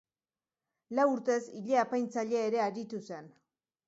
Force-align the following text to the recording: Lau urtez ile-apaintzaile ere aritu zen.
Lau 0.99 1.03
urtez 1.15 1.37
ile-apaintzaile 1.59 2.41
ere 2.47 2.63
aritu 2.69 3.03
zen. 3.09 3.29